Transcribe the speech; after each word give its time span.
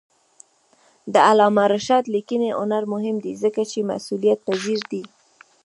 د 1.13 1.15
علامه 1.29 1.65
رشاد 1.73 2.03
لیکنی 2.15 2.49
هنر 2.59 2.83
مهم 2.93 3.15
دی 3.23 3.33
ځکه 3.43 3.61
چې 3.71 3.87
مسئولیتپذیر 3.91 4.79
دی. 4.91 5.03